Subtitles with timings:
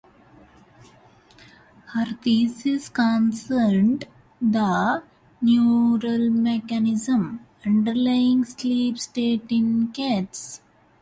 [1.93, 4.07] Her thesis concerned
[4.41, 5.03] the
[5.43, 10.61] neural mechanisms underlying sleep state in cats.